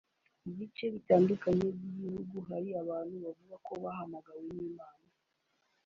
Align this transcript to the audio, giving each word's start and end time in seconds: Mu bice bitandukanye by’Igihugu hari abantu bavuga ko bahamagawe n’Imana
Mu 0.43 0.51
bice 0.57 0.85
bitandukanye 0.95 1.67
by’Igihugu 1.75 2.35
hari 2.49 2.69
abantu 2.81 3.15
bavuga 3.25 3.55
ko 3.65 3.71
bahamagawe 3.83 4.41
n’Imana 4.55 5.05